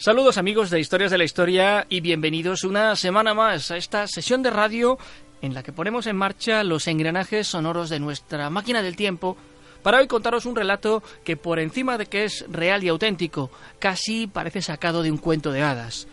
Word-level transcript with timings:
Saludos 0.00 0.38
amigos 0.38 0.70
de 0.70 0.78
Historias 0.78 1.10
de 1.10 1.18
la 1.18 1.24
Historia 1.24 1.84
y 1.88 2.00
bienvenidos 2.00 2.62
una 2.62 2.94
semana 2.94 3.34
más 3.34 3.72
a 3.72 3.76
esta 3.76 4.06
sesión 4.06 4.44
de 4.44 4.50
radio 4.50 4.96
en 5.42 5.54
la 5.54 5.64
que 5.64 5.72
ponemos 5.72 6.06
en 6.06 6.14
marcha 6.14 6.62
los 6.62 6.86
engranajes 6.86 7.48
sonoros 7.48 7.90
de 7.90 7.98
nuestra 7.98 8.48
máquina 8.48 8.80
del 8.80 8.94
tiempo 8.94 9.36
para 9.82 9.98
hoy 9.98 10.06
contaros 10.06 10.46
un 10.46 10.54
relato 10.54 11.02
que 11.24 11.36
por 11.36 11.58
encima 11.58 11.98
de 11.98 12.06
que 12.06 12.22
es 12.22 12.44
real 12.48 12.84
y 12.84 12.88
auténtico, 12.88 13.50
casi 13.80 14.28
parece 14.28 14.62
sacado 14.62 15.02
de 15.02 15.10
un 15.10 15.18
cuento 15.18 15.50
de 15.50 15.62
hadas. 15.62 16.06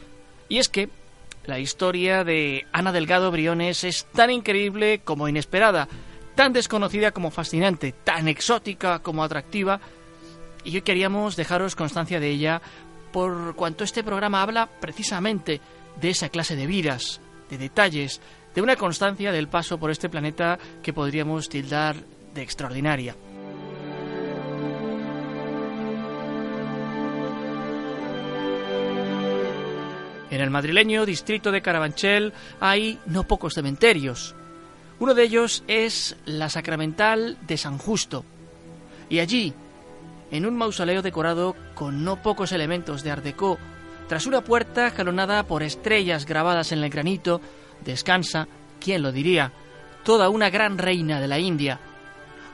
Y 0.49 0.57
es 0.57 0.67
que 0.67 0.89
la 1.45 1.59
historia 1.59 2.23
de 2.23 2.65
Ana 2.71 2.91
Delgado 2.91 3.29
Briones 3.29 3.83
es 3.83 4.05
tan 4.05 4.31
increíble 4.31 5.01
como 5.03 5.29
inesperada, 5.29 5.87
tan 6.33 6.53
desconocida 6.53 7.11
como 7.11 7.29
fascinante, 7.29 7.93
tan 8.03 8.29
exótica 8.29 8.97
como 8.97 9.23
atractiva, 9.23 9.79
y 10.63 10.73
hoy 10.75 10.81
queríamos 10.81 11.35
dejaros 11.35 11.75
constancia 11.75 12.19
de 12.19 12.31
ella 12.31 12.63
por 13.15 13.55
cuanto 13.55 13.85
este 13.85 14.03
programa 14.03 14.41
habla 14.41 14.67
precisamente 14.67 15.61
de 16.01 16.09
esa 16.09 16.27
clase 16.27 16.57
de 16.57 16.67
vidas, 16.67 17.21
de 17.49 17.57
detalles, 17.57 18.19
de 18.53 18.61
una 18.61 18.75
constancia 18.75 19.31
del 19.31 19.47
paso 19.47 19.77
por 19.77 19.89
este 19.89 20.09
planeta 20.09 20.59
que 20.83 20.91
podríamos 20.91 21.47
tildar 21.47 21.95
de 22.33 22.41
extraordinaria. 22.41 23.15
En 30.29 30.41
el 30.41 30.49
madrileño 30.49 31.05
distrito 31.05 31.53
de 31.53 31.61
Carabanchel 31.61 32.33
hay 32.59 32.99
no 33.05 33.23
pocos 33.23 33.53
cementerios. 33.53 34.35
Uno 34.99 35.13
de 35.13 35.23
ellos 35.23 35.63
es 35.69 36.17
la 36.25 36.49
Sacramental 36.49 37.37
de 37.47 37.55
San 37.55 37.77
Justo. 37.77 38.25
Y 39.07 39.19
allí, 39.19 39.53
en 40.31 40.45
un 40.45 40.55
mausoleo 40.57 41.01
decorado 41.01 41.55
con 41.73 42.03
no 42.03 42.21
pocos 42.21 42.51
elementos 42.51 43.03
de 43.03 43.11
Art 43.11 43.23
Deco, 43.23 43.57
tras 44.07 44.25
una 44.25 44.41
puerta 44.41 44.91
jalonada 44.91 45.43
por 45.43 45.63
estrellas 45.63 46.25
grabadas 46.25 46.71
en 46.71 46.83
el 46.83 46.89
granito, 46.89 47.41
descansa, 47.83 48.47
¿quién 48.79 49.01
lo 49.01 49.11
diría?, 49.11 49.51
toda 50.03 50.29
una 50.29 50.49
gran 50.49 50.77
reina 50.77 51.19
de 51.19 51.27
la 51.27 51.39
India. 51.39 51.79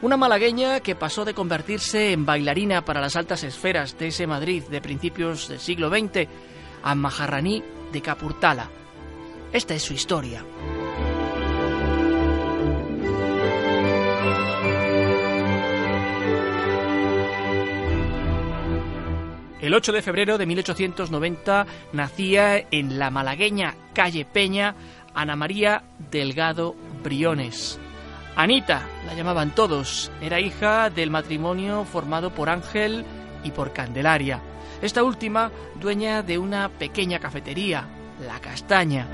Una 0.01 0.17
malagueña 0.17 0.79
que 0.79 0.95
pasó 0.95 1.25
de 1.25 1.33
convertirse 1.33 2.13
en 2.13 2.25
bailarina 2.25 2.83
para 2.83 3.01
las 3.01 3.15
altas 3.15 3.43
esferas 3.43 3.99
de 3.99 4.07
ese 4.07 4.25
Madrid 4.25 4.63
de 4.63 4.81
principios 4.81 5.49
del 5.49 5.59
siglo 5.59 5.89
XX 5.89 6.27
a 6.81 6.95
Maharani 6.95 7.61
de 7.91 8.01
Capurtala. 8.01 8.69
Esta 9.51 9.75
es 9.75 9.83
su 9.83 9.93
historia. 9.93 10.43
El 19.61 19.75
8 19.75 19.91
de 19.91 20.01
febrero 20.01 20.39
de 20.39 20.47
1890 20.47 21.67
nacía 21.93 22.65
en 22.71 22.97
la 22.97 23.11
malagueña 23.11 23.75
calle 23.93 24.25
Peña 24.25 24.73
Ana 25.13 25.35
María 25.35 25.83
Delgado 26.09 26.75
Briones. 27.03 27.79
Anita, 28.35 28.87
la 29.05 29.13
llamaban 29.13 29.53
todos, 29.53 30.11
era 30.19 30.39
hija 30.39 30.89
del 30.89 31.11
matrimonio 31.11 31.85
formado 31.85 32.33
por 32.33 32.49
Ángel 32.49 33.05
y 33.43 33.51
por 33.51 33.71
Candelaria. 33.71 34.41
Esta 34.81 35.03
última 35.03 35.51
dueña 35.79 36.23
de 36.23 36.39
una 36.39 36.69
pequeña 36.69 37.19
cafetería, 37.19 37.85
La 38.25 38.39
Castaña. 38.39 39.07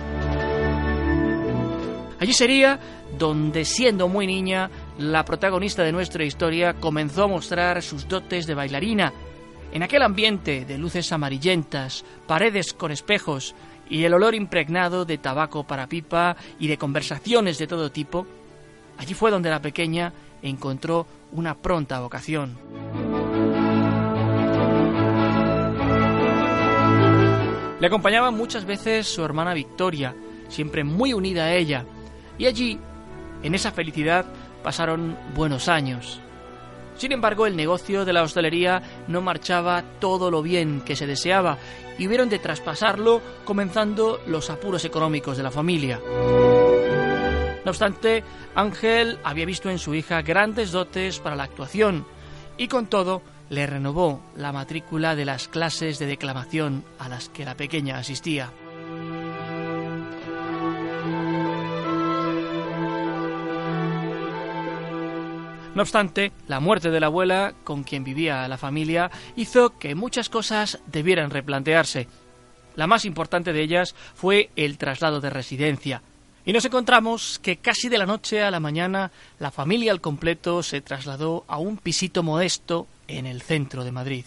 Allí 2.20 2.32
sería 2.34 2.80
donde, 3.18 3.66
siendo 3.66 4.08
muy 4.08 4.26
niña, 4.26 4.70
la 4.98 5.26
protagonista 5.26 5.84
de 5.84 5.92
nuestra 5.92 6.24
historia 6.24 6.74
comenzó 6.76 7.26
a 7.26 7.28
mostrar 7.28 7.82
sus 7.84 8.08
dotes 8.08 8.48
de 8.48 8.56
bailarina. 8.56 9.12
En 9.72 9.84
aquel 9.84 10.02
ambiente 10.02 10.66
de 10.66 10.78
luces 10.78 11.12
amarillentas, 11.12 12.04
paredes 12.26 12.74
con 12.74 12.92
espejos 12.92 13.54
y 13.90 14.04
el 14.04 14.14
olor 14.14 14.34
impregnado 14.34 15.06
de 15.06 15.18
tabaco 15.18 15.66
para 15.66 15.88
pipa 15.88 16.36
y 16.60 16.68
de 16.68 16.78
conversaciones 16.78 17.58
de 17.58 17.68
todo 17.68 17.92
tipo, 17.92 18.26
allí 18.98 19.14
fue 19.14 19.32
donde 19.32 19.50
la 19.50 19.62
pequeña 19.62 20.14
encontró 20.42 21.06
una 21.32 21.56
pronta 21.56 22.00
vocación. 22.00 22.58
Le 27.80 27.86
acompañaba 27.86 28.32
muchas 28.32 28.66
veces 28.66 29.08
su 29.08 29.24
hermana 29.24 29.54
Victoria, 29.54 30.16
siempre 30.48 30.84
muy 30.84 31.14
unida 31.14 31.46
a 31.46 31.54
ella, 31.54 31.86
y 32.40 32.48
allí, 32.48 32.80
en 33.44 33.54
esa 33.54 33.72
felicidad, 33.72 34.26
pasaron 34.64 35.16
buenos 35.36 35.70
años. 35.70 36.20
Sin 36.98 37.12
embargo, 37.12 37.46
el 37.46 37.56
negocio 37.56 38.06
de 38.06 38.14
la 38.14 38.24
hostelería 38.24 38.82
no 39.08 39.22
marchaba 39.22 39.84
todo 40.00 40.32
lo 40.32 40.42
bien 40.42 40.82
que 40.82 40.96
se 40.96 41.06
deseaba 41.06 41.58
y 41.98 42.08
hubieron 42.08 42.30
de 42.30 42.40
traspasarlo 42.40 43.22
comenzando 43.46 44.20
los 44.28 44.50
apuros 44.50 44.84
económicos 44.84 45.38
de 45.38 45.44
la 45.44 45.52
familia. 45.52 46.00
No 47.64 47.72
obstante, 47.72 48.24
Ángel 48.56 49.20
había 49.24 49.46
visto 49.46 49.70
en 49.70 49.78
su 49.78 49.94
hija 49.94 50.22
grandes 50.22 50.72
dotes 50.72 51.20
para 51.20 51.36
la 51.36 51.44
actuación 51.44 52.06
y 52.58 52.68
con 52.68 52.88
todo 52.88 53.22
le 53.50 53.68
renovó 53.68 54.22
la 54.36 54.52
matrícula 54.52 55.16
de 55.16 55.26
las 55.26 55.48
clases 55.48 56.00
de 56.00 56.06
declamación 56.06 56.84
a 56.98 57.10
las 57.10 57.30
que 57.30 57.46
la 57.46 57.56
pequeña 57.56 57.98
asistía. 57.98 58.52
No 65.78 65.84
obstante, 65.84 66.32
la 66.48 66.60
muerte 66.60 66.90
de 66.90 67.00
la 67.00 67.06
abuela, 67.06 67.54
con 67.64 67.84
quien 67.84 68.04
vivía 68.04 68.48
la 68.48 68.58
familia, 68.58 69.12
hizo 69.36 69.78
que 69.78 69.94
muchas 69.94 70.28
cosas 70.28 70.80
debieran 70.88 71.30
replantearse. 71.30 72.08
La 72.76 72.88
más 72.88 73.06
importante 73.06 73.54
de 73.54 73.62
ellas 73.62 73.94
fue 74.16 74.50
el 74.56 74.80
traslado 74.80 75.22
de 75.22 75.30
residencia. 75.30 76.02
Y 76.46 76.52
nos 76.52 76.66
encontramos 76.66 77.38
que 77.38 77.58
casi 77.58 77.90
de 77.90 78.00
la 78.00 78.08
noche 78.08 78.42
a 78.42 78.50
la 78.50 78.60
mañana 78.60 79.12
la 79.38 79.52
familia 79.52 79.92
al 79.92 80.02
completo 80.02 80.64
se 80.64 80.82
trasladó 80.82 81.46
a 81.48 81.60
un 81.60 81.78
pisito 81.78 82.24
modesto 82.24 82.88
en 83.08 83.28
el 83.28 83.44
centro 83.44 83.84
de 83.84 83.92
Madrid. 83.92 84.26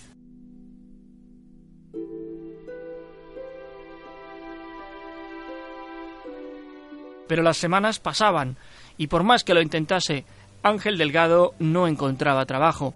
Pero 7.27 7.43
las 7.43 7.57
semanas 7.57 7.99
pasaban 7.99 8.57
y 9.01 9.07
por 9.07 9.23
más 9.23 9.45
que 9.45 9.55
lo 9.55 9.63
intentase, 9.63 10.27
Ángel 10.62 10.99
Delgado 10.99 11.55
no 11.59 11.87
encontraba 11.87 12.47
trabajo. 12.47 12.95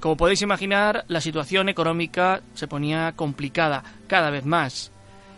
Como 0.00 0.16
podéis 0.16 0.42
imaginar, 0.42 1.04
la 1.08 1.20
situación 1.20 1.68
económica 1.68 2.42
se 2.54 2.68
ponía 2.68 3.12
complicada 3.16 3.84
cada 4.06 4.30
vez 4.30 4.44
más. 4.44 4.92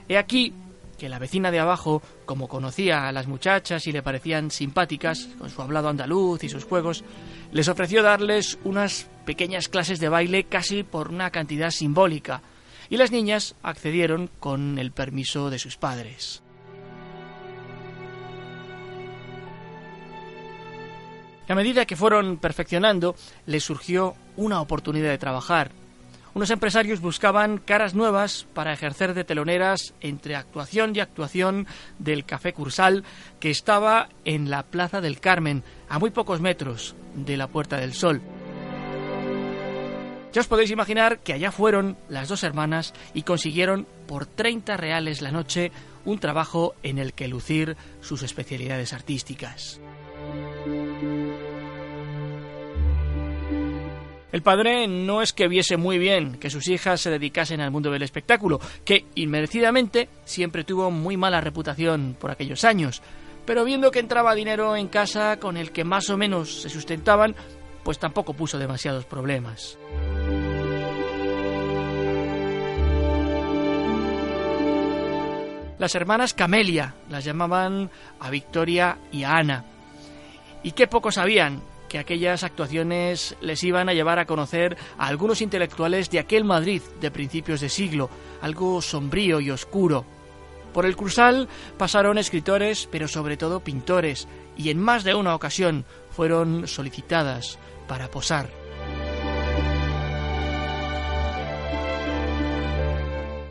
He 0.09 0.17
aquí 0.17 0.55
que 0.99 1.09
la 1.09 1.19
vecina 1.19 1.51
de 1.51 1.59
abajo, 1.59 2.03
como 2.27 2.47
conocía 2.47 3.09
a 3.09 3.13
las 3.13 3.27
muchachas 3.27 3.87
y 3.87 3.93
le 3.93 4.03
parecían 4.03 4.51
simpáticas, 4.51 5.29
con 5.39 5.49
su 5.49 5.63
hablado 5.63 5.89
andaluz 5.89 6.45
y 6.45 6.51
sus 6.51 6.65
juegos, 6.65 7.05
les 7.53 7.69
ofreció 7.69 8.03
darles 8.03 8.59
unas 8.65 9.09
pequeñas 9.25 9.69
clases 9.69 9.99
de 9.99 10.11
baile 10.11 10.45
casi 10.45 10.83
por 10.83 11.09
una 11.09 11.31
cantidad 11.31 11.71
simbólica, 11.71 12.43
y 12.91 12.99
las 12.99 13.13
niñas 13.13 13.55
accedieron 13.63 14.29
con 14.41 14.79
el 14.79 14.93
permiso 14.93 15.49
de 15.49 15.59
sus 15.59 15.79
padres. 15.79 16.43
A 21.49 21.55
medida 21.55 21.85
que 21.85 21.97
fueron 21.97 22.37
perfeccionando, 22.37 23.17
les 23.47 23.65
surgió 23.65 24.15
una 24.37 24.61
oportunidad 24.61 25.11
de 25.11 25.19
trabajar. 25.19 25.73
Unos 26.33 26.51
empresarios 26.51 27.01
buscaban 27.01 27.59
caras 27.59 27.95
nuevas 27.95 28.47
para 28.55 28.73
ejercer 28.73 29.15
de 29.15 29.25
teloneras 29.25 29.95
entre 30.01 30.37
actuación 30.37 30.95
y 30.95 31.01
actuación 31.01 31.67
del 31.99 32.25
Café 32.25 32.53
Cursal, 32.53 33.03
que 33.41 33.51
estaba 33.51 34.09
en 34.25 34.49
la 34.49 34.63
Plaza 34.63 35.01
del 35.01 35.19
Carmen, 35.19 35.65
a 35.89 35.99
muy 35.99 36.11
pocos 36.11 36.41
metros 36.41 36.95
de 37.15 37.37
la 37.37 37.49
Puerta 37.49 37.79
del 37.79 37.95
Sol. 37.95 38.23
Ya 40.33 40.41
os 40.41 40.47
podéis 40.47 40.71
imaginar 40.71 41.19
que 41.19 41.33
allá 41.33 41.51
fueron 41.51 41.99
las 42.09 42.29
dos 42.29 42.45
hermanas 42.45 42.95
y 43.15 43.23
consiguieron 43.23 43.89
por 44.07 44.27
30 44.27 44.77
reales 44.77 45.23
la 45.23 45.33
noche 45.33 45.73
un 46.05 46.21
trabajo 46.21 46.77
en 46.85 46.99
el 46.99 47.13
que 47.13 47.27
lucir 47.27 47.77
sus 48.01 48.23
especialidades 48.23 48.93
artísticas. 48.93 49.81
El 54.33 54.43
padre 54.43 54.87
no 54.87 55.23
es 55.23 55.33
que 55.33 55.49
viese 55.49 55.77
muy 55.77 55.99
bien 55.99 56.39
que 56.39 56.51
sus 56.51 56.69
hijas 56.69 57.01
se 57.01 57.11
dedicasen 57.11 57.61
al 57.61 57.71
mundo 57.71 57.91
del 57.91 58.03
espectáculo, 58.03 58.61
que 58.85 59.07
inmerecidamente 59.17 60.09
siempre 60.25 60.65
tuvo 60.65 60.91
muy 60.91 61.17
mala 61.17 61.41
reputación 61.41 62.17
por 62.19 62.31
aquellos 62.31 62.65
años, 62.65 63.03
pero 63.45 63.65
viendo 63.65 63.91
que 63.91 63.99
entraba 63.99 64.35
dinero 64.35 64.77
en 64.77 64.89
casa 64.89 65.39
con 65.41 65.57
el 65.57 65.73
que 65.73 65.85
más 65.85 66.11
o 66.11 66.17
menos 66.17 66.63
se 66.63 66.69
sustentaban, 66.69 67.35
pues 67.83 67.99
tampoco 67.99 68.35
puso 68.35 68.59
demasiados 68.59 69.05
problemas. 69.05 69.77
Las 75.81 75.95
hermanas 75.95 76.35
Camelia 76.35 76.95
las 77.09 77.25
llamaban 77.25 77.91
a 78.21 78.29
Victoria 78.29 78.99
y 79.11 79.25
a 79.25 79.39
Ana. 79.39 79.65
Y 80.63 80.73
qué 80.73 80.87
poco 80.87 81.11
sabían 81.11 81.63
que 81.91 81.99
aquellas 81.99 82.45
actuaciones 82.45 83.37
les 83.41 83.65
iban 83.65 83.89
a 83.89 83.93
llevar 83.93 84.21
a 84.21 84.25
conocer 84.25 84.79
a 84.97 85.09
algunos 85.09 85.43
intelectuales 85.43 86.09
de 86.09 86.21
aquel 86.21 86.45
Madrid 86.45 86.81
de 87.01 87.11
principios 87.11 87.61
de 87.61 87.69
siglo, 87.69 88.09
algo 88.41 88.81
sombrío 88.81 89.41
y 89.41 89.51
oscuro. 89.51 90.07
Por 90.73 90.87
el 90.87 90.95
Cursal 90.95 91.49
pasaron 91.77 92.17
escritores, 92.17 92.89
pero 92.93 93.09
sobre 93.09 93.37
todo 93.37 93.65
pintores, 93.65 94.29
y 94.57 94.71
en 94.71 94.79
más 94.79 95.03
de 95.03 95.17
una 95.17 95.35
ocasión 95.35 95.85
fueron 96.11 96.69
solicitadas 96.69 97.59
para 97.89 98.09
posar. 98.09 98.49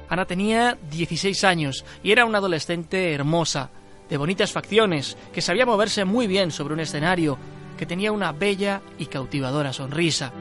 Ana 0.07 0.25
tenía 0.25 0.77
16 0.89 1.43
años 1.43 1.83
y 2.01 2.13
era 2.13 2.23
una 2.23 2.37
adolescente 2.37 3.13
hermosa, 3.13 3.69
de 4.09 4.17
bonitas 4.17 4.53
facciones, 4.53 5.17
que 5.33 5.41
sabía 5.41 5.65
moverse 5.65 6.05
muy 6.05 6.25
bien 6.25 6.51
sobre 6.51 6.73
un 6.73 6.79
escenario, 6.79 7.37
que 7.79 7.85
tenía 7.85 8.11
una 8.11 8.33
bella 8.33 8.81
y 8.97 9.05
cautivadora 9.05 9.71
sonrisa. 9.71 10.33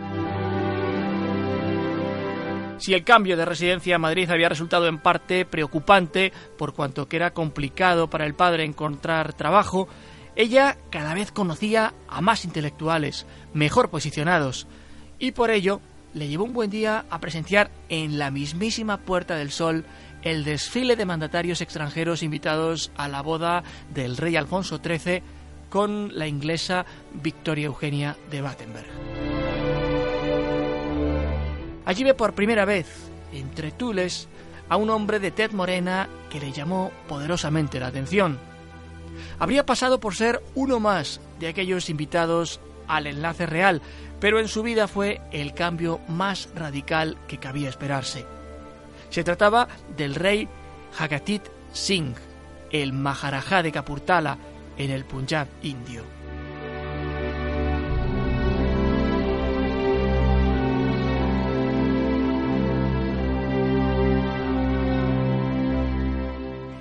Si 2.79 2.94
el 2.94 3.05
cambio 3.05 3.37
de 3.37 3.44
residencia 3.44 3.94
a 3.94 4.00
Madrid 4.00 4.29
había 4.29 4.49
resultado 4.49 4.88
en 4.88 4.99
parte 4.99 5.44
preocupante, 5.44 6.32
por 6.58 6.75
cuanto 6.75 7.06
que 7.06 7.14
era 7.14 7.32
complicado 7.32 8.11
para 8.11 8.26
el 8.26 8.35
padre 8.35 8.64
encontrar 8.64 9.35
trabajo, 9.35 9.87
ella 10.35 10.79
cada 10.90 11.14
vez 11.14 11.31
conocía 11.31 11.94
a 12.08 12.20
más 12.20 12.44
intelectuales, 12.44 13.25
mejor 13.55 13.88
posicionados, 13.88 14.67
y 15.20 15.31
por 15.31 15.52
ello 15.52 15.81
le 16.14 16.26
llevó 16.26 16.43
un 16.43 16.52
buen 16.52 16.70
día 16.70 17.05
a 17.08 17.20
presenciar 17.20 17.70
en 17.88 18.19
la 18.19 18.32
mismísima 18.32 18.96
Puerta 18.96 19.37
del 19.37 19.52
Sol 19.52 19.85
el 20.23 20.43
desfile 20.43 20.96
de 20.96 21.06
mandatarios 21.06 21.61
extranjeros 21.61 22.25
invitados 22.25 22.90
a 22.96 23.06
la 23.06 23.23
boda 23.23 23.62
del 23.94 24.17
rey 24.17 24.35
Alfonso 24.35 24.81
XIII 24.85 25.23
con 25.70 26.17
la 26.17 26.26
inglesa 26.26 26.87
Victoria 27.12 27.67
Eugenia 27.67 28.17
de 28.31 28.41
Battenberg. 28.41 28.87
Allí 31.85 32.05
ve 32.05 32.15
por 32.15 32.35
primera 32.35 32.65
vez, 32.65 32.87
entre 33.32 33.73
tules, 33.73 34.29
a 34.69 34.76
un 34.76 34.91
hombre 34.91 35.19
de 35.19 35.31
tez 35.31 35.53
morena 35.53 36.09
que 36.31 36.41
le 36.41 36.53
llamó 36.53 36.93
poderosamente 37.09 37.81
la 37.81 37.87
atención. 37.87 38.38
Habría 39.38 39.65
pasado 39.65 39.99
por 39.99 40.15
ser 40.15 40.43
uno 40.55 40.81
más 40.81 41.20
de 41.41 41.49
aquellos 41.49 41.88
invitados 41.88 42.61
al 42.87 43.06
enlace 43.06 43.47
real, 43.47 43.81
pero 44.21 44.41
en 44.41 44.49
su 44.49 44.62
vida 44.62 44.88
fue 44.88 45.21
el 45.32 45.55
cambio 45.55 46.00
más 46.09 46.49
radical 46.55 47.17
que 47.26 47.38
cabía 47.38 47.69
esperarse. 47.69 48.26
Se 49.11 49.25
trataba 49.25 49.69
del 49.97 50.14
rey 50.14 50.49
Hagatit 50.99 51.43
Singh, 51.73 52.17
el 52.71 52.93
Maharajá 52.93 53.62
de 53.62 53.73
Kapurtala, 53.73 54.38
en 54.78 54.90
el 54.90 55.04
Punjab 55.04 55.48
indio. 55.62 56.04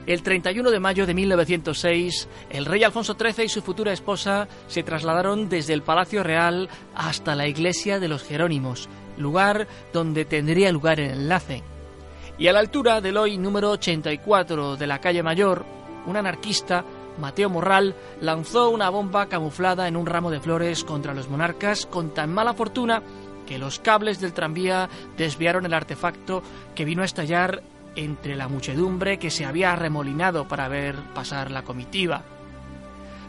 El 0.07 0.23
31 0.23 0.71
de 0.71 0.79
mayo 0.79 1.05
de 1.05 1.13
1906, 1.13 2.29
el 2.49 2.65
rey 2.65 2.81
Alfonso 2.85 3.17
XIII 3.19 3.43
y 3.43 3.49
su 3.49 3.61
futura 3.61 3.91
esposa 3.91 4.47
se 4.67 4.81
trasladaron 4.81 5.49
desde 5.49 5.73
el 5.73 5.81
Palacio 5.81 6.23
Real 6.23 6.69
hasta 6.95 7.35
la 7.35 7.45
iglesia 7.45 7.99
de 7.99 8.07
los 8.07 8.23
Jerónimos, 8.23 8.87
lugar 9.17 9.67
donde 9.91 10.23
tendría 10.23 10.71
lugar 10.71 11.01
el 11.01 11.11
enlace. 11.11 11.61
Y 12.37 12.47
a 12.47 12.53
la 12.53 12.59
altura 12.59 13.01
del 13.01 13.17
hoy 13.17 13.37
número 13.37 13.71
84 13.71 14.77
de 14.77 14.87
la 14.87 15.01
calle 15.01 15.23
Mayor, 15.23 15.65
un 16.05 16.15
anarquista, 16.15 16.85
Mateo 17.17 17.49
Morral, 17.49 17.95
lanzó 18.21 18.69
una 18.69 18.89
bomba 18.89 19.27
camuflada 19.27 19.87
en 19.87 19.95
un 19.95 20.05
ramo 20.05 20.31
de 20.31 20.39
flores 20.39 20.83
contra 20.83 21.13
los 21.13 21.29
monarcas 21.29 21.85
con 21.85 22.13
tan 22.13 22.33
mala 22.33 22.53
fortuna 22.53 23.01
que 23.45 23.57
los 23.57 23.79
cables 23.79 24.19
del 24.19 24.33
tranvía 24.33 24.89
desviaron 25.17 25.65
el 25.65 25.73
artefacto 25.73 26.43
que 26.75 26.85
vino 26.85 27.01
a 27.01 27.05
estallar 27.05 27.63
entre 27.95 28.35
la 28.35 28.47
muchedumbre 28.47 29.17
que 29.17 29.31
se 29.31 29.45
había 29.45 29.73
arremolinado 29.73 30.47
para 30.47 30.67
ver 30.67 30.95
pasar 31.15 31.49
la 31.49 31.63
comitiva. 31.63 32.23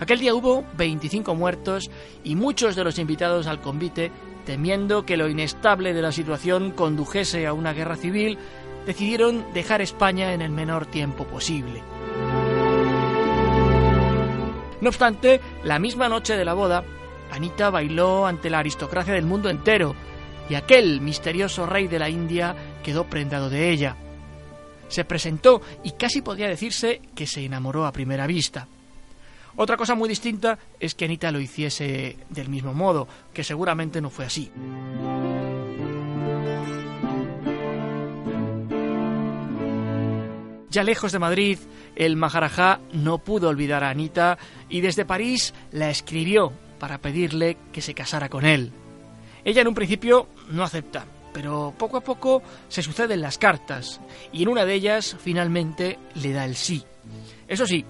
Aquel 0.01 0.21
día 0.21 0.35
hubo 0.35 0.65
25 0.77 1.35
muertos 1.35 1.91
y 2.23 2.37
muchos 2.37 2.77
de 2.77 2.85
los 2.85 2.99
invitados 2.99 3.47
al 3.47 3.61
convite, 3.61 4.13
temiendo 4.45 5.05
que 5.05 5.17
lo 5.17 5.29
inestable 5.29 5.95
de 5.95 6.03
la 6.03 6.13
situación 6.13 6.71
condujese 6.71 7.47
a 7.47 7.53
una 7.53 7.73
guerra 7.73 7.97
civil, 7.97 8.39
decidieron 8.87 9.45
dejar 9.55 9.83
España 9.83 10.33
en 10.35 10.43
el 10.43 10.51
menor 10.51 10.87
tiempo 10.87 11.25
posible. 11.25 11.83
No 14.81 14.89
obstante, 14.89 15.41
la 15.65 15.79
misma 15.79 16.09
noche 16.09 16.37
de 16.37 16.45
la 16.45 16.55
boda, 16.55 16.85
Anita 17.31 17.71
bailó 17.71 18.27
ante 18.27 18.51
la 18.51 18.61
aristocracia 18.61 19.15
del 19.15 19.27
mundo 19.27 19.51
entero, 19.51 19.95
y 20.49 20.55
aquel 20.55 21.01
misterioso 21.01 21.67
rey 21.67 21.89
de 21.89 21.99
la 21.99 22.09
India 22.09 22.55
quedó 22.83 23.05
prendado 23.05 23.51
de 23.51 23.71
ella 23.71 23.97
se 24.89 25.05
presentó 25.05 25.61
y 25.85 25.93
casi 25.93 26.23
podría 26.23 26.49
decirse 26.49 27.01
que 27.15 27.27
se 27.27 27.45
enamoró 27.45 27.87
a 27.87 27.93
primera 27.93 28.27
vista. 28.27 28.67
Otra 29.57 29.77
cosa 29.77 29.95
muy 29.95 30.09
distinta 30.09 30.59
es 30.81 30.95
que 30.95 31.05
Anita 31.05 31.31
lo 31.31 31.41
hiciese 31.41 32.17
del 32.31 32.49
mismo 32.49 32.75
modo, 32.75 33.09
que 33.33 33.45
seguramente 33.45 34.01
no 34.01 34.11
fue 34.11 34.25
así. 34.25 34.51
Ya 40.71 40.83
lejos 40.83 41.13
de 41.13 41.19
Madrid, 41.19 41.59
el 41.97 42.17
Maharajá 42.17 42.81
no 42.93 43.19
pudo 43.19 43.49
olvidar 43.49 43.85
a 43.85 43.91
Anita 43.91 44.39
y 44.69 44.81
desde 44.81 45.05
París 45.05 45.55
la 45.73 45.91
escribió 45.91 46.53
para 46.79 46.99
pedirle 46.99 47.57
que 47.73 47.81
se 47.81 47.95
casara 47.95 48.29
con 48.29 48.45
él. 48.45 48.73
Ella 49.45 49.63
en 49.63 49.69
un 49.69 49.75
principio 49.75 50.29
no 50.51 50.63
acepta, 50.63 51.07
pero 51.33 51.75
poco 51.79 51.97
a 51.97 52.03
poco 52.03 52.43
se 52.69 52.83
suceden 52.83 53.23
las 53.23 53.39
cartas 53.39 54.01
y 54.33 54.43
en 54.43 54.49
una 54.49 54.65
de 54.65 54.75
ellas 54.75 55.17
finalmente 55.19 55.99
le 56.15 56.33
da 56.33 56.45
el 56.45 56.55
sí. 56.55 56.85
Eso 57.47 57.67
sí, 57.67 57.85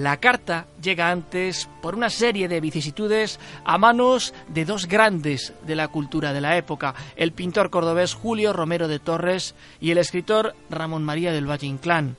la 0.00 0.16
carta 0.16 0.66
llega 0.82 1.10
antes 1.10 1.68
por 1.82 1.94
una 1.94 2.08
serie 2.08 2.48
de 2.48 2.60
vicisitudes 2.60 3.38
a 3.64 3.76
manos 3.76 4.32
de 4.48 4.64
dos 4.64 4.86
grandes 4.86 5.52
de 5.66 5.76
la 5.76 5.88
cultura 5.88 6.32
de 6.32 6.40
la 6.40 6.56
época, 6.56 6.94
el 7.16 7.32
pintor 7.32 7.68
cordobés 7.68 8.14
Julio 8.14 8.54
Romero 8.54 8.88
de 8.88 8.98
Torres 8.98 9.54
y 9.78 9.90
el 9.90 9.98
escritor 9.98 10.54
Ramón 10.70 11.04
María 11.04 11.32
del 11.32 11.48
Valle 11.48 11.66
Inclán. 11.66 12.16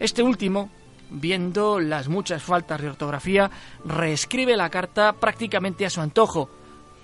Este 0.00 0.24
último, 0.24 0.70
viendo 1.08 1.78
las 1.78 2.08
muchas 2.08 2.42
faltas 2.42 2.82
de 2.82 2.88
ortografía, 2.88 3.48
reescribe 3.84 4.56
la 4.56 4.68
carta 4.68 5.12
prácticamente 5.12 5.86
a 5.86 5.90
su 5.90 6.00
antojo, 6.00 6.50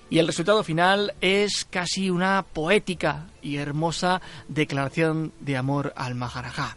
y 0.09 0.19
el 0.19 0.27
resultado 0.27 0.61
final 0.61 1.13
es 1.21 1.65
casi 1.69 2.09
una 2.09 2.43
poética 2.43 3.27
y 3.41 3.57
hermosa 3.57 4.21
declaración 4.49 5.31
de 5.39 5.55
amor 5.55 5.93
al 5.95 6.15
Maharajá. 6.15 6.75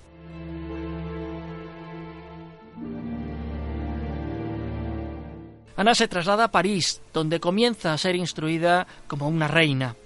Ana 5.80 5.94
se 5.94 6.08
traslada 6.08 6.44
a 6.44 6.50
París, 6.50 7.00
donde 7.14 7.40
comienza 7.40 7.94
a 7.94 7.96
ser 7.96 8.14
instruida 8.14 8.86
como 9.08 9.28
una 9.28 9.48
reina. 9.48 9.96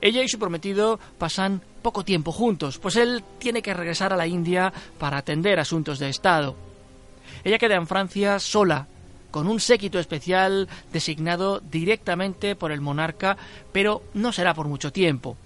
Ella 0.00 0.22
y 0.22 0.28
su 0.28 0.38
prometido 0.38 1.00
pasan 1.18 1.62
poco 1.82 2.04
tiempo 2.04 2.30
juntos, 2.30 2.78
pues 2.78 2.94
él 2.94 3.24
tiene 3.40 3.60
que 3.60 3.74
regresar 3.74 4.12
a 4.12 4.16
la 4.16 4.28
India 4.28 4.72
para 5.00 5.16
atender 5.16 5.58
asuntos 5.58 5.98
de 5.98 6.10
Estado. 6.10 6.54
Ella 7.42 7.58
queda 7.58 7.74
en 7.74 7.88
Francia 7.88 8.38
sola 8.38 8.86
con 9.32 9.48
un 9.48 9.58
séquito 9.58 9.98
especial 9.98 10.68
designado 10.92 11.58
directamente 11.58 12.54
por 12.54 12.70
el 12.70 12.80
monarca, 12.80 13.36
pero 13.72 14.04
no 14.14 14.30
será 14.30 14.54
por 14.54 14.68
mucho 14.68 14.92
tiempo. 14.92 15.36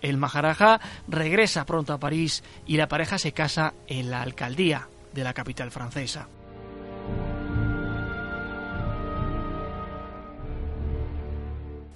El 0.00 0.16
Maharaja 0.16 0.80
regresa 1.08 1.66
pronto 1.66 1.92
a 1.92 2.00
París 2.00 2.42
y 2.66 2.78
la 2.78 2.88
pareja 2.88 3.18
se 3.18 3.32
casa 3.32 3.74
en 3.86 4.10
la 4.10 4.22
alcaldía 4.22 4.88
de 5.12 5.24
la 5.24 5.34
capital 5.34 5.70
francesa. 5.70 6.26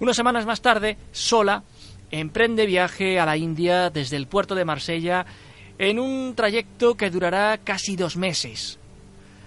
Unas 0.01 0.15
semanas 0.15 0.47
más 0.47 0.61
tarde, 0.61 0.97
sola, 1.11 1.61
emprende 2.09 2.65
viaje 2.65 3.19
a 3.19 3.25
la 3.27 3.37
India 3.37 3.91
desde 3.91 4.17
el 4.17 4.25
puerto 4.25 4.55
de 4.55 4.65
Marsella 4.65 5.27
en 5.77 5.99
un 5.99 6.33
trayecto 6.33 6.97
que 6.97 7.11
durará 7.11 7.59
casi 7.59 7.95
dos 7.95 8.17
meses. 8.17 8.79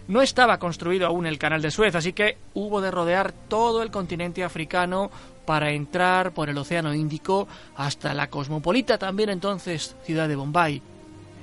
No 0.07 0.23
estaba 0.23 0.61
construido 0.61 1.09
aún 1.09 1.27
el 1.27 1.41
canal 1.41 1.61
de 1.61 1.73
Suez, 1.73 1.97
así 1.97 2.13
que 2.13 2.39
hubo 2.55 2.81
de 2.81 2.93
rodear 2.93 3.33
todo 3.33 3.83
el 3.83 3.91
continente 3.91 4.45
africano 4.45 5.11
para 5.45 5.73
entrar 5.73 6.33
por 6.33 6.49
el 6.49 6.57
Océano 6.57 6.95
Índico 6.95 7.49
hasta 7.75 8.15
la 8.15 8.31
cosmopolita 8.31 8.97
también 8.97 9.31
entonces 9.31 9.97
ciudad 10.05 10.29
de 10.29 10.37
Bombay. 10.37 10.81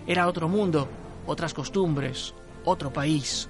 Era 0.07 0.25
otro 0.25 0.47
mundo, 0.47 0.87
otras 1.27 1.53
costumbres, 1.53 2.33
otro 2.63 2.93
país. 2.93 3.49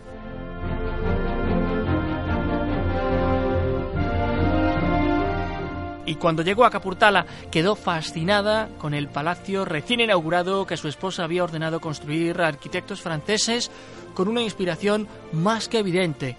Y 6.11 6.15
cuando 6.15 6.43
llegó 6.43 6.65
a 6.65 6.69
Capurtala 6.69 7.25
quedó 7.49 7.73
fascinada 7.73 8.67
con 8.79 8.93
el 8.93 9.07
palacio 9.07 9.63
recién 9.63 10.01
inaugurado 10.01 10.67
que 10.67 10.75
su 10.75 10.89
esposa 10.89 11.23
había 11.23 11.41
ordenado 11.41 11.79
construir 11.79 12.41
a 12.41 12.49
arquitectos 12.49 12.99
franceses 12.99 13.71
con 14.13 14.27
una 14.27 14.41
inspiración 14.41 15.07
más 15.31 15.69
que 15.69 15.79
evidente 15.79 16.35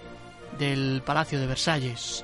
del 0.59 1.01
Palacio 1.03 1.39
de 1.39 1.47
Versalles. 1.47 2.23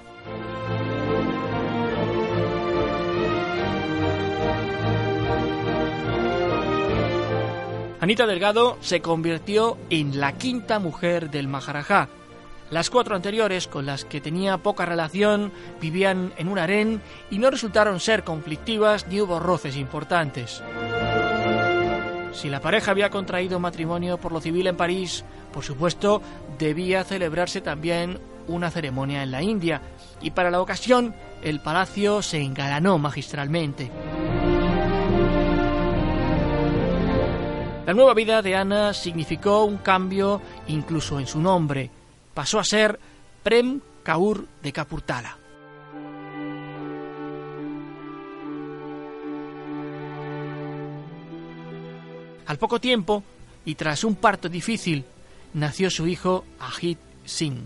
Anita 7.99 8.27
Delgado 8.27 8.77
se 8.79 9.01
convirtió 9.01 9.75
en 9.89 10.19
la 10.19 10.33
quinta 10.33 10.77
mujer 10.77 11.31
del 11.31 11.47
Maharajá, 11.47 12.09
las 12.71 12.89
cuatro 12.89 13.15
anteriores, 13.15 13.67
con 13.67 13.85
las 13.85 14.05
que 14.05 14.21
tenía 14.21 14.59
poca 14.59 14.85
relación, 14.85 15.51
vivían 15.81 16.33
en 16.37 16.47
un 16.47 16.59
harén 16.59 17.01
y 17.31 17.39
no 17.39 17.49
resultaron 17.49 17.99
ser 17.99 18.23
conflictivas 18.23 19.07
ni 19.07 19.21
hubo 19.21 19.39
roces 19.39 19.75
importantes. 19.75 20.61
Si 22.31 22.47
la 22.47 22.61
pareja 22.61 22.91
había 22.91 23.09
contraído 23.09 23.59
matrimonio 23.59 24.17
por 24.17 24.31
lo 24.31 24.39
civil 24.39 24.67
en 24.67 24.77
París, 24.77 25.25
por 25.51 25.63
supuesto, 25.63 26.21
debía 26.59 27.03
celebrarse 27.03 27.59
también 27.59 28.19
una 28.47 28.69
ceremonia 28.69 29.23
en 29.23 29.31
la 29.31 29.41
India, 29.41 29.81
y 30.21 30.31
para 30.31 30.51
la 30.51 30.61
ocasión 30.61 31.15
el 31.41 31.59
palacio 31.59 32.21
se 32.21 32.41
engalanó 32.41 32.97
magistralmente. 32.97 33.91
La 37.85 37.93
nueva 37.95 38.13
vida 38.13 38.43
de 38.43 38.55
Ana 38.55 38.93
significó 38.93 39.63
un 39.63 39.77
cambio 39.77 40.39
incluso 40.67 41.19
en 41.19 41.25
su 41.25 41.41
nombre 41.41 41.89
pasó 42.39 42.57
a 42.57 42.63
ser 42.63 42.97
Prem 43.43 43.81
Kaur 44.01 44.47
de 44.63 44.71
Kapurtala. 44.71 45.37
Al 52.45 52.57
poco 52.57 52.79
tiempo, 52.79 53.25
y 53.65 53.75
tras 53.75 54.05
un 54.05 54.15
parto 54.15 54.47
difícil, 54.47 55.03
nació 55.53 55.89
su 55.89 56.07
hijo 56.07 56.45
Ajit 56.61 56.97
Singh. 57.25 57.59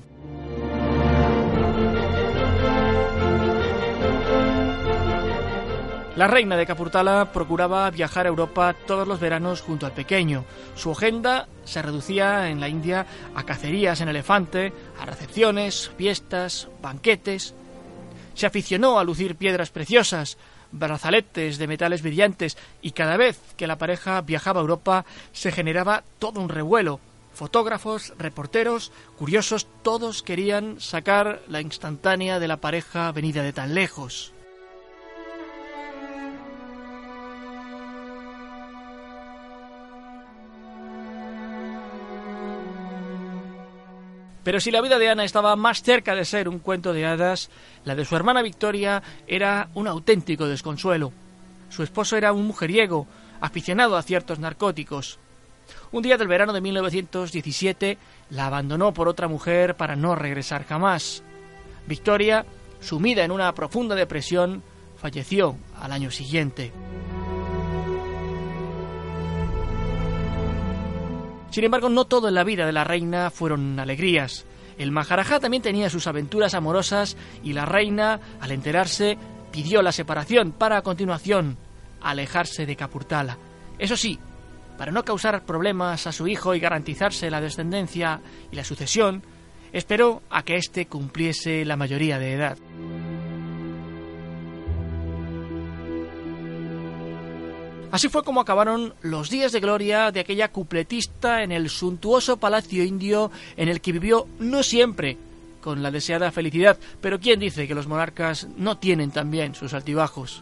La 6.15 6.27
reina 6.27 6.55
de 6.55 6.67
Capurtala 6.67 7.31
procuraba 7.33 7.89
viajar 7.89 8.27
a 8.27 8.29
Europa 8.29 8.75
todos 8.85 9.07
los 9.07 9.19
veranos 9.19 9.61
junto 9.61 9.87
al 9.87 9.93
pequeño. 9.93 10.45
Su 10.75 10.91
agenda 10.91 11.47
se 11.65 11.81
reducía 11.81 12.51
en 12.51 12.59
la 12.59 12.69
India 12.69 13.07
a 13.33 13.43
cacerías 13.47 13.99
en 13.99 14.09
elefante, 14.09 14.71
a 14.99 15.07
recepciones, 15.07 15.89
fiestas, 15.97 16.67
banquetes. 16.83 17.55
Se 18.35 18.45
aficionó 18.45 18.99
a 18.99 19.03
lucir 19.03 19.35
piedras 19.37 19.71
preciosas, 19.71 20.37
brazaletes 20.71 21.57
de 21.57 21.67
metales 21.67 22.03
brillantes 22.03 22.59
y 22.83 22.91
cada 22.91 23.17
vez 23.17 23.39
que 23.57 23.65
la 23.65 23.79
pareja 23.79 24.21
viajaba 24.21 24.59
a 24.59 24.61
Europa 24.61 25.05
se 25.31 25.51
generaba 25.51 26.03
todo 26.19 26.41
un 26.41 26.49
revuelo. 26.49 26.99
Fotógrafos, 27.33 28.13
reporteros, 28.19 28.91
curiosos, 29.17 29.65
todos 29.81 30.21
querían 30.21 30.79
sacar 30.79 31.41
la 31.47 31.59
instantánea 31.59 32.39
de 32.39 32.47
la 32.47 32.57
pareja 32.57 33.11
venida 33.11 33.41
de 33.41 33.53
tan 33.53 33.73
lejos. 33.73 34.31
Pero 44.43 44.59
si 44.59 44.71
la 44.71 44.81
vida 44.81 44.99
de 44.99 45.09
Ana 45.09 45.23
estaba 45.23 45.55
más 45.55 45.81
cerca 45.81 46.15
de 46.15 46.25
ser 46.25 46.49
un 46.49 46.59
cuento 46.59 46.93
de 46.93 47.05
hadas, 47.05 47.49
la 47.85 47.95
de 47.95 48.05
su 48.05 48.15
hermana 48.15 48.41
Victoria 48.41 49.01
era 49.25 49.69
un 49.73 49.87
auténtico 49.87 50.47
desconsuelo. 50.47 51.13
Su 51.69 51.83
esposo 51.83 52.17
era 52.17 52.33
un 52.33 52.45
mujeriego, 52.45 53.07
aficionado 53.39 53.95
a 53.95 54.03
ciertos 54.03 54.39
narcóticos. 54.39 55.17
Un 55.91 56.03
día 56.03 56.17
del 56.17 56.27
verano 56.27 56.53
de 56.53 56.61
1917 56.61 57.97
la 58.31 58.47
abandonó 58.47 58.93
por 58.93 59.07
otra 59.07 59.27
mujer 59.27 59.75
para 59.75 59.95
no 59.95 60.15
regresar 60.15 60.65
jamás. 60.65 61.23
Victoria, 61.87 62.45
sumida 62.81 63.23
en 63.23 63.31
una 63.31 63.53
profunda 63.53 63.95
depresión, 63.95 64.61
falleció 64.97 65.55
al 65.79 65.91
año 65.91 66.11
siguiente. 66.11 66.71
Sin 71.53 71.63
embargo, 71.63 71.87
no 71.87 72.05
todo 72.05 72.29
en 72.29 72.33
la 72.33 72.43
vida 72.43 72.65
de 72.65 72.71
la 72.71 72.83
reina 72.83 73.29
fueron 73.29 73.79
alegrías. 73.79 74.43
El 74.79 74.89
Maharajá 74.89 75.39
también 75.39 75.61
tenía 75.61 75.87
sus 75.87 76.07
aventuras 76.07 76.55
amorosas 76.55 77.15
y 77.43 77.53
la 77.53 77.63
reina, 77.63 78.19
al 78.41 78.51
enterarse, 78.51 79.19
pidió 79.51 79.83
la 79.83 79.91
separación 79.91 80.51
para 80.51 80.77
a 80.77 80.81
continuación 80.81 81.59
alejarse 82.01 82.65
de 82.65 82.75
Capurtala. 82.75 83.37
Eso 83.77 83.95
sí, 83.95 84.17
para 84.79 84.91
no 84.91 85.05
causar 85.05 85.45
problemas 85.45 86.07
a 86.07 86.11
su 86.11 86.27
hijo 86.27 86.55
y 86.55 86.59
garantizarse 86.59 87.29
la 87.29 87.39
descendencia 87.39 88.19
y 88.51 88.55
la 88.55 88.63
sucesión, 88.63 89.21
esperó 89.71 90.23
a 90.31 90.41
que 90.41 90.55
éste 90.55 90.87
cumpliese 90.87 91.65
la 91.65 91.77
mayoría 91.77 92.17
de 92.17 92.33
edad. 92.33 92.57
Así 97.93 98.09
fue 98.09 98.23
como 98.23 98.41
acabaron 98.41 98.95
los 99.03 99.29
días 99.29 99.51
de 99.51 99.59
gloria 99.59 100.09
de 100.09 100.19
aquella 100.19 100.51
cupletista 100.51 101.43
en 101.43 101.51
el 101.51 101.69
suntuoso 101.69 102.37
palacio 102.37 102.83
indio 102.83 103.29
en 103.55 103.69
el 103.69 103.81
que 103.81 103.91
vivió 103.91 104.27
no 104.39 104.63
siempre 104.63 105.15
con 105.61 105.83
la 105.83 105.91
deseada 105.91 106.31
felicidad, 106.31 106.79
pero 107.01 107.19
¿quién 107.19 107.39
dice 107.39 107.67
que 107.67 107.75
los 107.75 107.85
monarcas 107.85 108.47
no 108.57 108.79
tienen 108.79 109.11
también 109.11 109.53
sus 109.53 109.75
altibajos? 109.75 110.41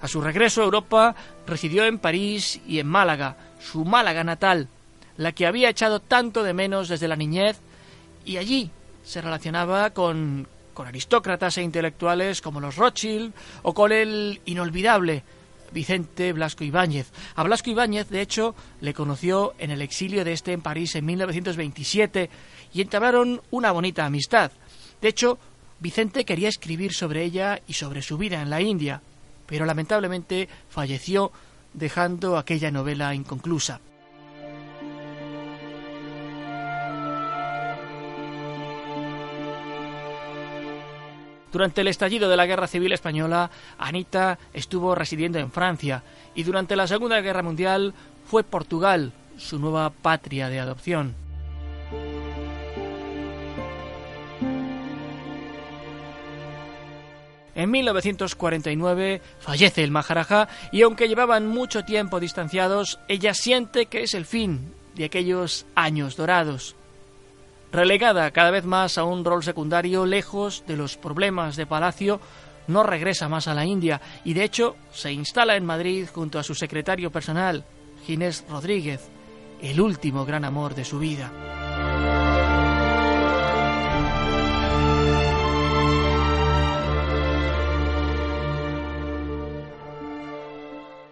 A 0.00 0.06
su 0.06 0.20
regreso 0.20 0.60
a 0.60 0.66
Europa 0.66 1.16
residió 1.48 1.86
en 1.86 1.98
París 1.98 2.60
y 2.64 2.78
en 2.78 2.86
Málaga, 2.86 3.36
su 3.58 3.84
Málaga 3.84 4.22
natal, 4.22 4.68
la 5.16 5.32
que 5.32 5.48
había 5.48 5.68
echado 5.68 5.98
tanto 5.98 6.44
de 6.44 6.54
menos 6.54 6.88
desde 6.88 7.08
la 7.08 7.16
niñez, 7.16 7.58
y 8.24 8.36
allí 8.36 8.70
se 9.02 9.20
relacionaba 9.20 9.90
con, 9.90 10.46
con 10.74 10.86
aristócratas 10.86 11.56
e 11.56 11.62
intelectuales 11.62 12.42
como 12.42 12.60
los 12.60 12.76
Rothschild 12.76 13.32
o 13.62 13.72
con 13.72 13.92
el 13.92 14.40
inolvidable 14.44 15.22
Vicente 15.72 16.32
Blasco 16.32 16.64
Ibáñez. 16.64 17.10
A 17.34 17.42
Blasco 17.42 17.70
Ibáñez, 17.70 18.08
de 18.08 18.20
hecho, 18.20 18.54
le 18.80 18.94
conoció 18.94 19.54
en 19.58 19.70
el 19.70 19.82
exilio 19.82 20.24
de 20.24 20.32
este 20.32 20.52
en 20.52 20.62
París 20.62 20.94
en 20.94 21.06
1927 21.06 22.30
y 22.72 22.80
entablaron 22.80 23.40
una 23.50 23.72
bonita 23.72 24.04
amistad. 24.04 24.52
De 25.00 25.08
hecho, 25.08 25.38
Vicente 25.80 26.24
quería 26.24 26.48
escribir 26.48 26.92
sobre 26.92 27.24
ella 27.24 27.60
y 27.66 27.74
sobre 27.74 28.02
su 28.02 28.16
vida 28.16 28.40
en 28.40 28.50
la 28.50 28.60
India, 28.60 29.02
pero 29.46 29.66
lamentablemente 29.66 30.48
falleció 30.68 31.32
dejando 31.72 32.38
aquella 32.38 32.70
novela 32.70 33.14
inconclusa. 33.14 33.80
Durante 41.54 41.82
el 41.82 41.86
estallido 41.86 42.28
de 42.28 42.36
la 42.36 42.46
Guerra 42.46 42.66
Civil 42.66 42.90
Española, 42.90 43.48
Anita 43.78 44.40
estuvo 44.52 44.96
residiendo 44.96 45.38
en 45.38 45.52
Francia 45.52 46.02
y 46.34 46.42
durante 46.42 46.74
la 46.74 46.88
Segunda 46.88 47.20
Guerra 47.20 47.44
Mundial 47.44 47.94
fue 48.26 48.42
Portugal 48.42 49.12
su 49.36 49.60
nueva 49.60 49.90
patria 49.90 50.48
de 50.48 50.58
adopción. 50.58 51.14
En 57.54 57.70
1949 57.70 59.22
fallece 59.38 59.84
el 59.84 59.92
Maharaja 59.92 60.48
y 60.72 60.82
aunque 60.82 61.06
llevaban 61.06 61.46
mucho 61.46 61.84
tiempo 61.84 62.18
distanciados, 62.18 62.98
ella 63.06 63.32
siente 63.32 63.86
que 63.86 64.02
es 64.02 64.14
el 64.14 64.24
fin 64.24 64.74
de 64.96 65.04
aquellos 65.04 65.66
años 65.76 66.16
dorados. 66.16 66.74
Relegada 67.74 68.30
cada 68.30 68.52
vez 68.52 68.64
más 68.64 68.98
a 68.98 69.04
un 69.04 69.24
rol 69.24 69.42
secundario 69.42 70.06
lejos 70.06 70.62
de 70.64 70.76
los 70.76 70.96
problemas 70.96 71.56
de 71.56 71.66
palacio, 71.66 72.20
no 72.68 72.84
regresa 72.84 73.28
más 73.28 73.48
a 73.48 73.54
la 73.54 73.66
India 73.66 74.00
y 74.24 74.32
de 74.32 74.44
hecho 74.44 74.76
se 74.92 75.10
instala 75.10 75.56
en 75.56 75.66
Madrid 75.66 76.06
junto 76.14 76.38
a 76.38 76.44
su 76.44 76.54
secretario 76.54 77.10
personal, 77.10 77.64
Ginés 78.06 78.44
Rodríguez, 78.48 79.08
el 79.60 79.80
último 79.80 80.24
gran 80.24 80.44
amor 80.44 80.76
de 80.76 80.84
su 80.84 81.00
vida. 81.00 81.32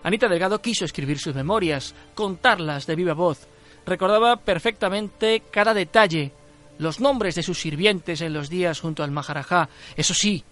Anita 0.04 0.28
Delgado 0.28 0.62
quiso 0.62 0.84
escribir 0.84 1.18
sus 1.18 1.34
memorias, 1.34 1.92
contarlas 2.14 2.86
de 2.86 2.94
viva 2.94 3.14
voz. 3.14 3.48
Recordaba 3.84 4.36
perfectamente 4.36 5.42
cada 5.50 5.74
detalle, 5.74 6.30
los 6.82 7.00
nombres 7.00 7.34
de 7.34 7.42
sus 7.42 7.60
sirvientes 7.60 8.20
en 8.20 8.32
los 8.32 8.50
días 8.50 8.80
junto 8.80 9.02
al 9.02 9.10
Maharajá. 9.10 9.68
Eso 9.96 10.14
sí, 10.14 10.44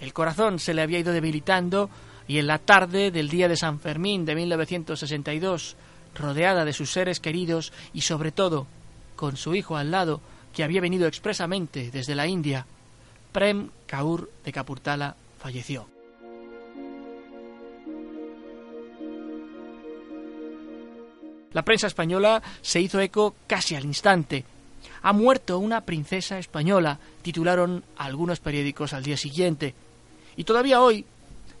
el 0.00 0.12
corazón 0.12 0.58
se 0.58 0.74
le 0.74 0.82
había 0.82 0.98
ido 0.98 1.12
debilitando 1.12 1.88
y 2.28 2.38
en 2.38 2.46
la 2.46 2.58
tarde 2.58 3.10
del 3.10 3.28
día 3.28 3.48
de 3.48 3.56
San 3.56 3.80
Fermín 3.80 4.24
de 4.24 4.34
1962, 4.34 5.76
rodeada 6.14 6.64
de 6.64 6.72
sus 6.72 6.90
seres 6.90 7.20
queridos 7.20 7.72
y 7.92 8.02
sobre 8.02 8.32
todo 8.32 8.66
con 9.16 9.36
su 9.36 9.54
hijo 9.54 9.76
al 9.76 9.90
lado, 9.90 10.20
que 10.52 10.64
había 10.64 10.80
venido 10.80 11.06
expresamente 11.06 11.90
desde 11.90 12.14
la 12.14 12.26
India, 12.26 12.66
Prem 13.32 13.70
Kaur 13.86 14.30
de 14.44 14.52
Kapurtala 14.52 15.16
falleció. 15.38 15.88
La 21.52 21.62
prensa 21.62 21.86
española 21.86 22.42
se 22.60 22.80
hizo 22.80 23.00
eco 23.00 23.34
casi 23.46 23.74
al 23.74 23.84
instante. 23.84 24.44
Ha 25.02 25.12
muerto 25.12 25.58
una 25.58 25.82
princesa 25.82 26.38
española, 26.38 26.98
titularon 27.22 27.84
algunos 27.96 28.40
periódicos 28.40 28.92
al 28.92 29.02
día 29.02 29.16
siguiente. 29.16 29.74
Y 30.36 30.44
todavía 30.44 30.80
hoy, 30.80 31.04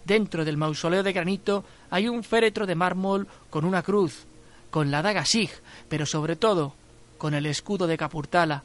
dentro 0.04 0.44
del 0.44 0.56
mausoleo 0.56 1.02
de 1.02 1.12
granito, 1.12 1.64
hay 1.90 2.08
un 2.08 2.22
féretro 2.22 2.66
de 2.66 2.74
mármol 2.74 3.26
con 3.50 3.64
una 3.64 3.82
cruz, 3.82 4.26
con 4.70 4.90
la 4.90 5.02
daga 5.02 5.24
Sig, 5.24 5.50
pero 5.88 6.06
sobre 6.06 6.36
todo 6.36 6.74
con 7.18 7.34
el 7.34 7.46
escudo 7.46 7.86
de 7.86 7.96
Capurtala, 7.96 8.64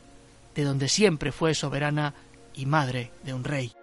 de 0.55 0.63
donde 0.63 0.89
siempre 0.89 1.31
fue 1.31 1.53
soberana 1.53 2.13
y 2.55 2.65
madre 2.65 3.12
de 3.24 3.34
un 3.34 3.43
rey. 3.43 3.74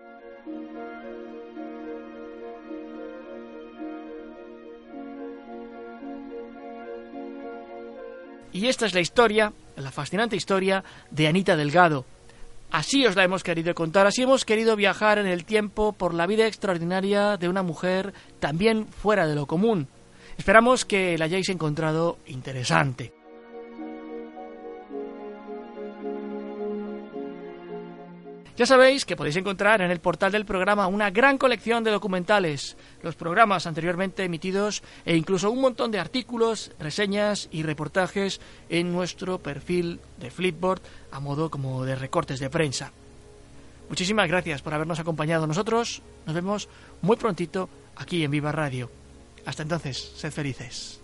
Y 8.52 8.68
esta 8.68 8.86
es 8.86 8.94
la 8.94 9.00
historia, 9.00 9.52
la 9.76 9.90
fascinante 9.90 10.36
historia 10.36 10.84
de 11.10 11.28
Anita 11.28 11.56
Delgado. 11.56 12.04
Así 12.70 13.06
os 13.06 13.14
la 13.14 13.24
hemos 13.24 13.42
querido 13.42 13.74
contar, 13.74 14.06
así 14.06 14.22
hemos 14.22 14.44
querido 14.44 14.74
viajar 14.74 15.18
en 15.18 15.26
el 15.26 15.44
tiempo 15.44 15.92
por 15.92 16.12
la 16.12 16.26
vida 16.26 16.46
extraordinaria 16.46 17.36
de 17.36 17.48
una 17.48 17.62
mujer 17.62 18.12
también 18.40 18.88
fuera 18.88 19.26
de 19.26 19.34
lo 19.34 19.46
común. 19.46 19.88
Esperamos 20.36 20.84
que 20.84 21.16
la 21.16 21.26
hayáis 21.26 21.48
encontrado 21.48 22.18
interesante. 22.26 23.12
Ya 28.56 28.66
sabéis 28.66 29.04
que 29.04 29.16
podéis 29.16 29.34
encontrar 29.34 29.82
en 29.82 29.90
el 29.90 29.98
portal 29.98 30.30
del 30.30 30.44
programa 30.44 30.86
una 30.86 31.10
gran 31.10 31.38
colección 31.38 31.82
de 31.82 31.90
documentales, 31.90 32.76
los 33.02 33.16
programas 33.16 33.66
anteriormente 33.66 34.22
emitidos 34.22 34.84
e 35.04 35.16
incluso 35.16 35.50
un 35.50 35.60
montón 35.60 35.90
de 35.90 35.98
artículos, 35.98 36.70
reseñas 36.78 37.48
y 37.50 37.64
reportajes 37.64 38.40
en 38.68 38.92
nuestro 38.92 39.40
perfil 39.40 39.98
de 40.18 40.30
Flipboard 40.30 40.82
a 41.10 41.18
modo 41.18 41.50
como 41.50 41.84
de 41.84 41.96
recortes 41.96 42.38
de 42.38 42.48
prensa. 42.48 42.92
Muchísimas 43.88 44.28
gracias 44.28 44.62
por 44.62 44.72
habernos 44.72 45.00
acompañado 45.00 45.48
nosotros. 45.48 46.02
Nos 46.24 46.34
vemos 46.34 46.68
muy 47.02 47.16
prontito 47.16 47.68
aquí 47.96 48.22
en 48.22 48.30
Viva 48.30 48.52
Radio. 48.52 48.88
Hasta 49.44 49.64
entonces, 49.64 50.12
sed 50.16 50.30
felices. 50.30 51.03